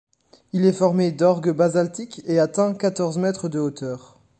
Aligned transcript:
Il 0.51 0.65
est 0.65 0.73
formé 0.73 1.11
d'orgues 1.11 1.51
basaltiques 1.51 2.23
et 2.25 2.39
atteint 2.39 2.73
quatorze 2.73 3.19
mètres 3.19 3.49
de 3.49 3.59
hauteur. 3.59 4.17